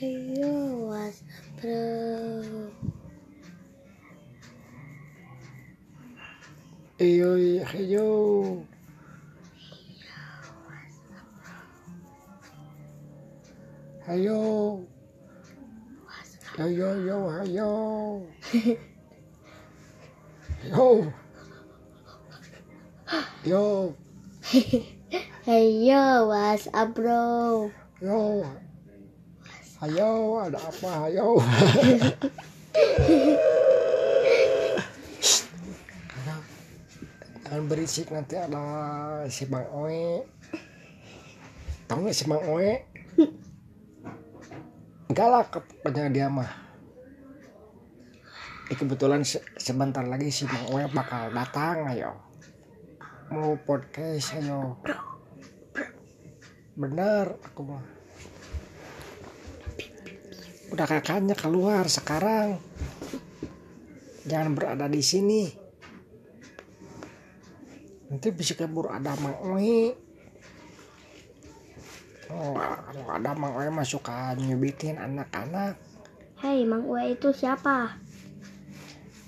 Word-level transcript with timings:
Yo 0.00 0.86
was 0.86 1.22
blue. 1.60 2.72
Yo, 7.00 7.34
hey 7.64 7.84
yo. 7.84 8.66
Hey 14.06 14.22
Yo, 14.22 14.86
yo, 16.68 16.94
yo, 16.94 17.30
hey 17.42 17.50
yo. 17.50 18.26
Yo. 20.70 21.12
yo. 23.44 23.96
hey, 25.42 25.72
yo, 25.82 26.26
was 26.28 26.68
a 26.72 26.86
bro? 26.86 27.72
Yo. 28.00 28.67
Ayo, 29.78 30.42
ada 30.42 30.58
apa? 30.58 31.06
Ayo. 31.06 31.38
Jangan 37.46 37.64
berisik 37.70 38.10
nanti 38.10 38.34
ada 38.34 38.58
si 39.30 39.46
Bang 39.46 39.70
Oe. 39.70 40.26
Tahu 41.86 41.98
nggak 42.02 42.16
si 42.16 42.24
Bang 42.26 42.42
Oe? 42.50 42.82
Galak 45.14 45.54
pokoknya 45.54 46.10
dia 46.10 46.26
mah. 46.26 46.50
Eh, 48.68 48.76
kebetulan 48.76 49.24
se- 49.24 49.46
sebentar 49.56 50.02
lagi 50.04 50.28
si 50.34 50.42
Bang 50.44 50.74
Oe 50.74 50.90
bakal 50.90 51.30
datang 51.30 51.86
ayo. 51.94 52.18
Mau 53.30 53.54
podcast 53.62 54.42
ayo. 54.42 54.74
Bener 56.74 57.38
aku 57.46 57.62
mah. 57.62 57.97
Udah 60.78 61.02
kakaknya 61.02 61.34
keluar 61.34 61.90
sekarang. 61.90 62.62
Jangan 64.30 64.54
berada 64.54 64.86
di 64.86 65.02
sini. 65.02 65.50
Nanti 68.06 68.30
bisa 68.30 68.54
keburu 68.54 68.86
ada 68.86 69.18
Mang 69.18 69.42
Oi. 69.42 69.90
Oh, 72.30 72.54
kalau 72.62 73.10
ada 73.10 73.34
Mang 73.34 73.58
Oi 73.58 73.66
mah 73.74 73.82
suka 73.82 74.38
nyubitin 74.38 75.02
anak-anak. 75.02 75.82
Hei 76.46 76.62
Mang 76.62 76.86
Ue 76.86 77.18
itu 77.18 77.34
siapa? 77.34 77.98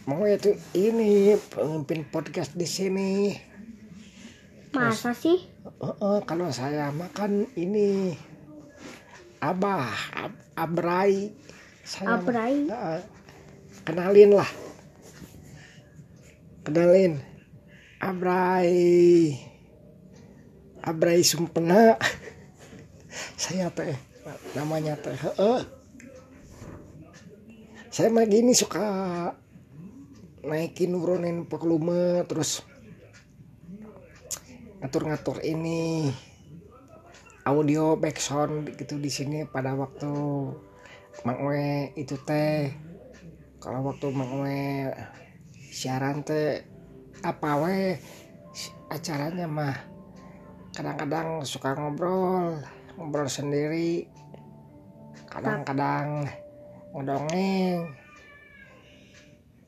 Mang 0.06 0.22
Oi 0.22 0.38
itu 0.38 0.54
ini 0.78 1.34
pemimpin 1.50 2.06
podcast 2.06 2.54
di 2.54 2.70
sini. 2.70 3.34
Masa 4.70 5.10
sih? 5.18 5.50
Heeh, 5.82 6.18
kalau 6.30 6.46
saya 6.54 6.94
makan 6.94 7.50
ini 7.58 8.14
Abah, 9.40 9.88
Ab- 10.12 10.44
Abrai. 10.52 11.32
Saya 11.80 12.20
Abrai? 12.20 12.68
Heeh. 12.68 13.00
kenalin 13.88 14.36
lah. 14.36 14.50
Kenalin. 16.60 17.16
Abrai. 17.96 19.32
Abrai 20.84 21.24
Sumpena. 21.24 21.96
saya 23.40 23.72
teh 23.72 23.96
namanya 24.52 25.00
teh. 25.00 25.16
Heeh. 25.16 25.60
Saya 27.88 28.12
mah 28.12 28.28
gini 28.28 28.52
suka 28.52 28.86
naikin 30.44 30.92
nurunin 30.92 31.48
volume 31.48 32.24
terus 32.28 32.64
ngatur-ngatur 34.80 35.44
ini 35.44 36.08
audio 37.48 37.96
backsound 37.96 38.76
gitu 38.76 39.00
di 39.00 39.08
sini 39.08 39.48
pada 39.48 39.72
waktu 39.72 40.12
Mang 41.24 41.42
itu 41.96 42.16
teh. 42.22 42.70
Kalau 43.60 43.92
waktu 43.92 44.06
Mang 44.12 44.44
siaran 45.72 46.20
teh 46.20 46.64
apa 47.24 47.50
we? 47.64 47.96
Acaranya 48.90 49.46
mah 49.46 49.76
kadang-kadang 50.74 51.46
suka 51.46 51.76
ngobrol 51.76 52.60
ngobrol 52.98 53.28
sendiri. 53.30 54.04
Kadang-kadang 55.30 56.28
ngedongeng. 56.92 57.94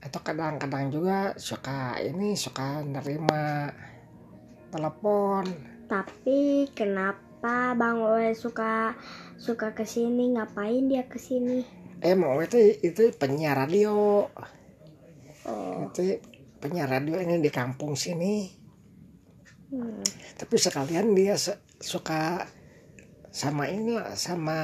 Atau 0.03 0.21
kadang-kadang 0.27 0.91
juga 0.91 1.32
suka 1.38 1.97
ini 2.03 2.34
suka 2.34 2.82
nerima 2.82 3.71
telepon. 4.75 5.47
Tapi 5.87 6.66
kenapa 6.75 7.31
Bang 7.43 7.99
Ue 8.07 8.33
suka 8.39 8.95
suka 9.35 9.75
ke 9.75 9.83
sini? 9.83 10.31
Ngapain 10.39 10.87
dia 10.87 11.05
ke 11.11 11.19
sini? 11.19 11.83
eh 12.03 12.19
mau 12.19 12.35
itu 12.43 12.59
itu 12.83 13.15
penyiar 13.15 13.55
radio. 13.67 14.27
Oh, 15.47 15.87
itu 15.87 16.19
penyiar 16.59 16.91
radio 16.91 17.19
ini 17.19 17.39
di 17.39 17.51
kampung 17.51 17.95
sini. 17.95 18.63
Hmm. 19.73 20.05
tapi 20.37 20.61
sekalian 20.61 21.17
dia 21.17 21.33
se- 21.33 21.65
suka 21.81 22.45
sama 23.33 23.73
ini 23.73 23.97
lah 23.97 24.13
sama 24.13 24.61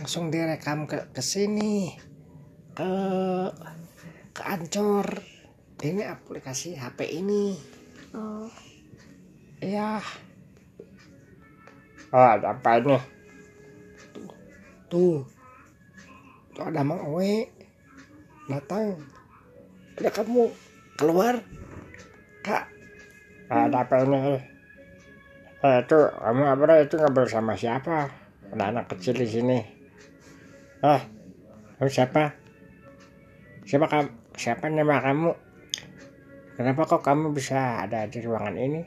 langsung 0.00 0.32
direkam 0.32 0.88
ke 0.88 1.12
ke 1.12 1.20
sini 1.20 1.92
ke 2.72 2.88
ke 4.32 4.42
Ancor. 4.42 5.20
Ini 5.84 6.08
aplikasi 6.08 6.72
HP 6.80 7.20
ini. 7.20 7.52
Oh, 8.16 8.48
iya 9.60 10.00
oh 12.14 12.28
ada 12.38 12.54
apa 12.54 12.78
ini 12.78 12.98
tuh 14.86 15.26
tuh 16.54 16.62
ada 16.62 16.86
Mang 16.86 17.02
Owe 17.10 17.50
datang 18.46 19.02
ada 19.98 20.10
kamu 20.14 20.46
keluar 20.94 21.42
kak 22.46 22.70
ada 23.50 23.82
apa 23.82 24.06
ini 24.06 24.18
eh 25.66 25.76
itu 25.82 25.98
kamu 25.98 26.42
apa 26.54 26.86
itu 26.86 26.94
ngobrol 27.02 27.26
sama 27.26 27.58
siapa 27.58 28.06
ada 28.54 28.64
anak 28.70 28.94
kecil 28.94 29.18
di 29.18 29.26
sini 29.26 29.58
ah 30.86 31.02
kamu 31.82 31.90
siapa 31.90 32.30
siapa 33.66 33.90
kamu 33.90 34.08
siapa 34.38 34.70
nama 34.70 35.02
kamu 35.02 35.34
kenapa 36.54 36.86
kok 36.86 37.02
kamu 37.02 37.34
bisa 37.34 37.82
ada 37.82 38.06
di 38.06 38.22
ruangan 38.22 38.54
ini 38.54 38.82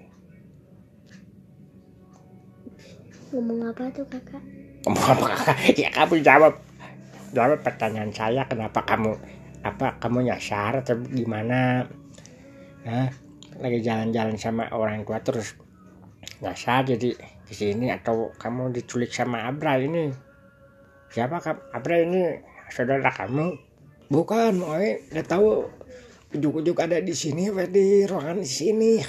ngomong 3.33 3.59
apa 3.67 3.91
tuh 3.91 4.07
kakak? 4.07 4.43
Ngomong 4.88 5.05
apa 5.05 5.25
kakak? 5.35 5.57
ya 5.83 5.89
kamu 5.91 6.23
jawab. 6.23 6.53
Jawab 7.35 7.59
pertanyaan 7.59 8.11
saya 8.15 8.47
kenapa 8.47 8.81
kamu 8.88 9.13
apa 9.61 9.99
kamu 9.99 10.31
nyasar 10.31 10.79
atau 10.79 10.95
gimana? 11.11 11.83
Hah? 12.88 13.11
lagi 13.57 13.81
jalan-jalan 13.81 14.38
sama 14.38 14.69
orang 14.69 15.01
tua 15.01 15.17
terus 15.17 15.57
nyasar 16.45 16.85
jadi 16.85 17.09
di 17.17 17.53
sini 17.55 17.89
atau 17.89 18.29
kamu 18.38 18.69
diculik 18.69 19.09
sama 19.09 19.49
Abra 19.49 19.81
ini? 19.81 20.13
Siapa 21.09 21.41
kamu? 21.41 21.59
Abra 21.73 21.95
ini 22.03 22.21
saudara 22.69 23.09
kamu? 23.09 23.57
Bukan 24.13 24.61
Moe 24.61 25.09
nggak 25.09 25.27
tahu. 25.27 25.65
Ujuk-ujuk 26.38 26.77
ada 26.83 26.99
di 26.99 27.15
sini 27.15 27.47
di 27.71 28.03
ruangan 28.03 28.44
di 28.44 28.51
sini 28.51 28.99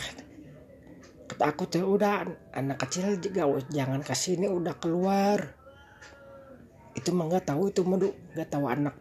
kata 1.38 1.54
aku 1.54 1.70
tuh 1.70 1.86
udah 1.86 2.26
anak 2.50 2.82
kecil 2.82 3.14
juga 3.22 3.46
jangan 3.70 4.02
ke 4.02 4.10
sini 4.10 4.50
udah 4.50 4.74
keluar. 4.82 5.54
Itu 6.98 7.14
mah 7.14 7.30
nggak 7.30 7.54
tahu 7.54 7.70
itu 7.70 7.86
mah 7.86 8.02
nggak 8.34 8.50
tahu 8.50 8.66
anak 8.66 8.98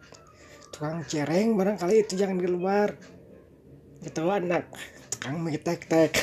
tukang 0.70 1.02
cereng 1.02 1.58
barangkali 1.58 2.06
itu 2.06 2.14
jangan 2.14 2.38
di 2.38 2.46
luar. 2.46 2.94
Nggak 3.98 4.14
tahu 4.14 4.30
anak 4.30 4.70
tukang 5.10 5.42
mie 5.42 5.58
tek 5.58 5.82
tek 5.90 6.14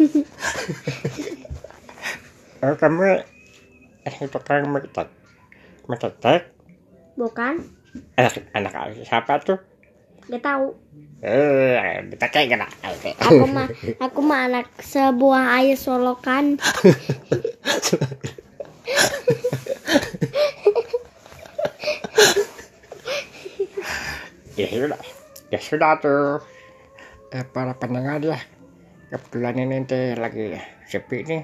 oh 2.64 2.74
kamu 2.80 3.20
eh 4.08 4.16
tukang 4.32 4.64
mie 4.64 4.88
tek 4.88 5.12
mie 5.84 6.00
tek 6.00 6.16
tek 6.24 6.42
Bukan? 7.20 7.60
anak 8.16 8.48
anak 8.56 8.72
siapa 9.04 9.44
tuh 9.44 9.60
Gak 10.28 10.44
tahu. 10.44 10.76
eh 11.20 12.00
kita 12.16 12.26
kayak 12.32 12.48
kena 12.56 12.64
Aku 13.28 13.44
mah 13.44 13.68
aku 14.00 14.24
mah 14.24 14.48
anak 14.48 14.72
sebuah 14.80 15.60
air 15.60 15.76
solokan. 15.76 16.56
ya 24.56 24.66
sudah. 24.68 25.00
Ya 25.52 25.60
sudah 25.60 25.92
tuh. 26.00 26.40
Eh, 27.36 27.44
para 27.52 27.76
pendengar 27.76 28.24
ya. 28.24 28.40
Kebetulan 29.12 29.60
ini 29.60 29.84
teh 29.84 30.16
lagi 30.16 30.56
sepi 30.88 31.18
nih. 31.26 31.42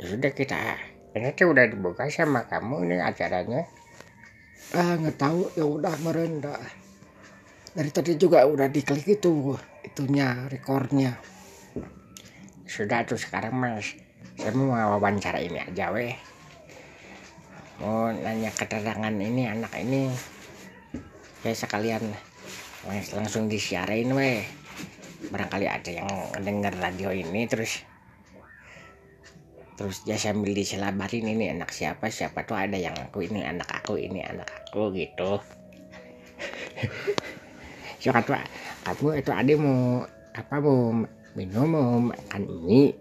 Ya 0.00 0.04
sudah 0.12 0.30
kita 0.36 0.56
ini 1.16 1.32
tuh 1.34 1.56
udah 1.56 1.64
dibuka 1.66 2.06
sama 2.12 2.44
kamu 2.46 2.84
nih 2.90 3.00
acaranya. 3.00 3.64
Ah 4.76 5.00
nggak 5.00 5.16
tahu. 5.16 5.48
Ya 5.56 5.64
udah 5.64 5.94
merendah 6.04 6.60
dari 7.70 7.90
tadi 7.94 8.18
juga 8.18 8.42
udah 8.42 8.66
diklik 8.66 9.06
itu 9.06 9.54
itunya 9.86 10.50
rekornya. 10.50 11.14
Sudah 12.66 13.06
tuh 13.06 13.18
sekarang 13.18 13.54
mas. 13.54 13.94
Saya 14.34 14.50
mau 14.56 14.74
wawancara 14.74 15.38
ini 15.38 15.60
aja 15.60 15.94
weh. 15.94 16.16
Mau 17.78 18.10
nanya 18.10 18.50
keterangan 18.50 19.14
ini 19.14 19.46
anak 19.46 19.70
ini. 19.78 20.10
Ya 21.46 21.54
sekalian 21.54 22.02
lang- 22.90 23.10
langsung 23.14 23.46
disiarin 23.46 24.10
weh. 24.18 24.42
Barangkali 25.30 25.70
ada 25.70 25.90
yang 25.90 26.10
denger 26.42 26.74
radio 26.80 27.14
ini 27.14 27.46
terus 27.46 27.86
terus 29.80 30.04
dia 30.04 30.20
sambil 30.20 30.52
diselabarin 30.52 31.24
ini 31.24 31.56
anak 31.56 31.72
siapa 31.72 32.12
siapa 32.12 32.44
tuh 32.44 32.52
ada 32.52 32.76
yang 32.76 32.92
aku 33.00 33.24
ini 33.24 33.48
anak 33.48 33.80
aku 33.80 33.96
ini 33.96 34.20
anak 34.20 34.44
aku 34.60 34.92
gitu 34.92 35.40
siapa 38.00 38.24
tuh 38.24 38.34
kamu 38.82 39.20
itu 39.20 39.30
ada 39.30 39.52
mau 39.54 40.02
apa 40.32 40.54
mau 40.58 41.04
minum 41.36 41.66
mau 41.68 42.00
makan 42.02 42.42
mie 42.64 42.96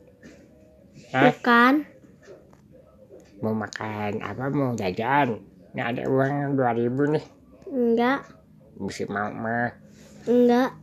Hah? 1.10 1.32
Bukan. 1.32 1.74
mau 3.40 3.56
makan 3.56 4.20
apa 4.20 4.44
mau 4.52 4.76
jajan 4.76 5.40
ini 5.72 5.82
ada 5.82 6.04
uang 6.06 6.60
2000 6.60 7.16
nih 7.16 7.26
Enggak. 7.66 8.20
mesti 8.76 9.08
mau 9.08 9.32
mah 9.32 9.72
Enggak. 10.28 10.76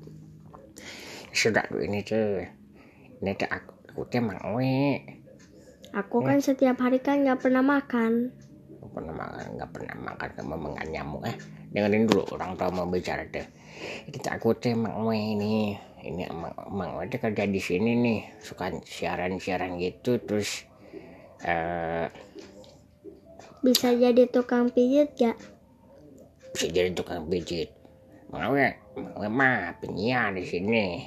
sudah 1.31 1.63
tuh 1.69 1.85
ini 1.85 2.01
tuh 2.01 2.41
ini 3.21 3.37
tuh 3.37 3.47
aku 3.47 3.73
aku 3.87 4.01
teh 4.09 4.21
mau 4.21 4.57
we 4.57 5.01
Aku 5.95 6.21
kan 6.21 6.45
setiap 6.45 6.77
hari 6.77 7.01
kan 7.01 7.25
nggak 7.25 7.41
pernah 7.41 7.65
makan. 7.65 8.29
Pernah 8.96 9.12
makan 9.12 9.60
nggak 9.60 9.70
pernah 9.76 9.96
makan 10.08 10.28
kamu 10.32 10.56
mengan 10.56 10.88
nyamuk 10.88 11.22
eh. 11.28 11.37
Dengerin 11.69 12.08
dulu 12.08 12.25
orang 12.32 12.56
tua 12.56 12.72
mau 12.72 12.88
bicara 12.88 13.28
deh. 13.28 13.44
Itu 14.08 14.25
teh 14.25 14.72
mau 14.72 15.12
we 15.12 15.37
ini. 15.37 15.76
Ini 16.00 16.32
emang 16.32 16.56
emang 16.64 17.04
teh 17.12 17.20
kerja 17.20 17.44
di 17.44 17.60
sini 17.60 17.93
nih. 17.93 18.40
Suka 18.40 18.72
siaran 18.88 19.37
siaran 19.37 19.76
gitu 19.76 20.16
terus 20.25 20.64
eh 21.44 22.08
Bisa 23.60 23.93
jadi 23.93 24.25
tukang 24.32 24.72
pijit 24.72 25.12
gak? 25.12 25.37
bisa 26.56 26.72
jadi 26.72 26.88
tukang 26.96 27.28
pijit. 27.28 27.76
Mau 28.32 28.56
we 28.56 28.72
mau 28.96 29.28
mah 29.28 29.76
penyiar 29.76 30.32
di 30.32 30.48
sini. 30.48 31.04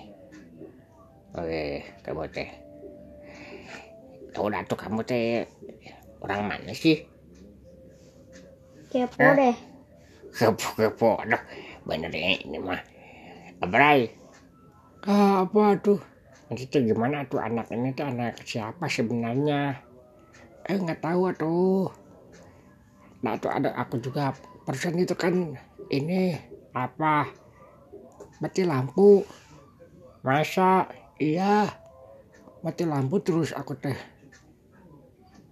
Oke 1.33 1.81
kamu 2.05 2.29
teh. 2.29 2.49
Ya 4.29 4.45
udah 4.45 4.61
tuh 4.69 4.77
kamu 4.77 5.01
teh 5.09 5.49
orang 6.21 6.45
mana 6.45 6.69
sih 6.77 7.01
Kepo 8.89 9.21
Hah? 9.21 9.37
deh. 9.37 9.57
kepo-kepo 10.29 11.17
aduh 11.25 11.41
bener 11.85 12.13
ya 12.13 12.37
ini 12.41 12.57
mah. 12.61 12.81
Abrai 13.61 14.09
apa 15.05 15.63
tuh 15.79 15.99
itu 16.51 16.65
tuh 16.67 16.81
gimana 16.83 17.23
tuh 17.29 17.39
anak 17.39 17.69
ini 17.71 17.93
tuh 17.93 18.09
anak 18.09 18.41
siapa 18.43 18.89
sebenarnya? 18.89 19.79
Eh 20.65 20.77
nggak 20.77 21.01
tahu 21.01 21.29
tuh 21.37 21.89
nah 23.21 23.35
tuh 23.35 23.51
ada 23.51 23.75
aku 23.75 23.99
juga 23.99 24.31
persen 24.63 24.95
itu 24.97 25.13
kan 25.13 25.53
ini 25.89 26.37
apa? 26.73 27.29
Mati 28.39 28.63
lampu. 28.63 29.25
Masa? 30.23 30.87
Iya. 31.19 31.67
Mati 32.63 32.83
lampu 32.87 33.19
terus 33.19 33.51
aku 33.51 33.75
teh. 33.75 33.97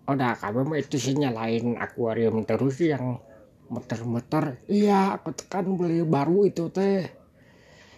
Udah 0.07 0.39
kamu 0.39 0.79
itu 0.79 0.95
sih 0.95 1.17
nyalain 1.19 1.75
akuarium 1.75 2.47
terus 2.47 2.79
yang 2.79 3.19
muter-muter 3.67 4.63
iya 4.71 5.11
aku 5.15 5.35
tekan 5.35 5.75
beli 5.75 6.03
baru 6.07 6.47
itu 6.47 6.71
teh. 6.71 7.07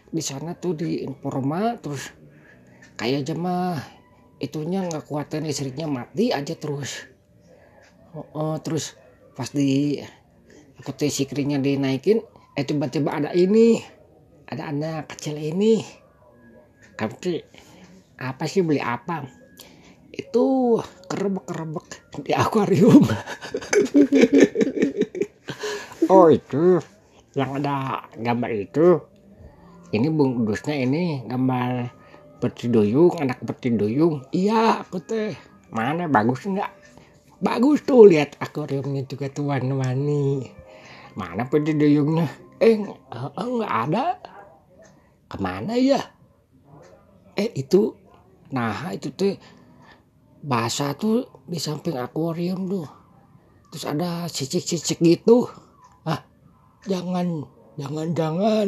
Di 0.10 0.22
sana 0.26 0.58
tuh 0.58 0.74
di 0.74 1.06
Informa 1.06 1.78
terus 1.78 2.10
kayak 2.98 3.26
aja 3.26 3.36
mah 3.38 3.78
itunya 4.42 4.82
nggak 4.84 5.06
kuatin 5.06 5.46
listriknya 5.46 5.86
mati 5.86 6.34
aja 6.34 6.58
terus. 6.58 7.06
Oh, 8.18 8.26
oh, 8.34 8.56
terus 8.58 8.98
pas 9.38 9.50
di 9.54 10.02
aku 10.82 10.92
teh 10.98 11.14
sikringnya 11.14 11.62
dinaikin 11.62 12.26
eh 12.58 12.66
tiba-tiba 12.66 13.14
ada 13.14 13.30
ini 13.38 13.78
ada 14.50 14.74
anak 14.74 15.14
kecil 15.14 15.38
ini. 15.38 15.86
Kamu 16.98 17.16
apa 18.20 18.44
sih 18.50 18.66
beli 18.66 18.82
apa? 18.82 19.24
Itu 20.12 20.76
kerebek-kerebek 21.08 21.88
di 22.28 22.36
akuarium 22.36 23.06
Oh 26.10 26.26
itu 26.42 26.82
yang 27.38 27.62
ada 27.62 28.04
gambar 28.18 28.50
itu. 28.50 28.98
Ini 29.94 30.10
bungkusnya 30.10 30.76
ini 30.86 31.26
gambar 31.26 31.94
peti 32.42 32.70
duyung, 32.70 33.14
anak 33.22 33.42
peti 33.46 33.74
duyung. 33.74 34.26
Iya, 34.34 34.82
aku 34.86 35.02
teh. 35.02 35.34
Mana 35.70 36.10
bagus 36.10 36.46
enggak? 36.50 36.74
Bagus 37.40 37.86
tuh 37.86 38.10
lihat 38.10 38.38
akuariumnya 38.42 39.06
juga 39.06 39.30
tuh 39.30 39.50
warna-warni. 39.50 40.50
Mana 41.14 41.46
peti 41.46 41.74
duyungnya? 41.74 42.26
Eh, 42.62 42.78
eh, 42.78 43.30
enggak 43.38 43.74
ada. 43.90 44.06
Ke 45.30 45.38
mana 45.38 45.78
ya? 45.78 46.02
Eh 47.38 47.54
itu, 47.54 47.94
nah 48.50 48.90
itu 48.94 49.14
teh 49.14 49.38
basah 50.42 50.94
tuh 50.98 51.46
di 51.46 51.62
samping 51.62 51.98
akuarium 51.98 52.66
tuh. 52.66 52.88
Terus 53.70 53.86
ada 53.86 54.26
cicik-cicik 54.26 54.98
gitu. 55.02 55.69
Jangan, 56.88 57.44
jangan, 57.76 58.08
jangan. 58.16 58.68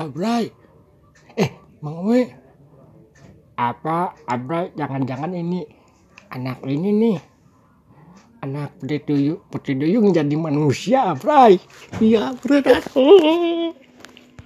Abrai. 0.00 0.48
Eh, 1.36 1.50
Mang 1.84 2.08
We. 2.08 2.32
Apa, 3.60 4.16
Abrai, 4.24 4.72
jangan-jangan 4.72 5.36
ini 5.36 5.60
anak 6.32 6.64
ini 6.64 6.88
nih. 6.88 7.18
Anak 8.42 8.74
peti 8.80 8.98
duyung, 9.04 9.40
peti 9.52 9.76
duyung 9.76 10.08
jadi 10.10 10.34
manusia, 10.34 11.12
Abrai. 11.12 11.60
Iya, 12.00 12.32
bener. 12.40 12.80